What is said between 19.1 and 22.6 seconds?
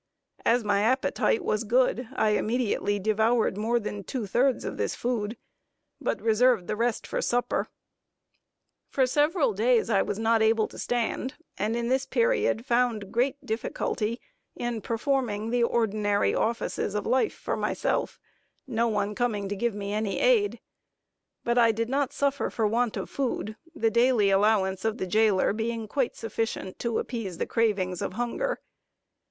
coming to give me any aid; but I did not suffer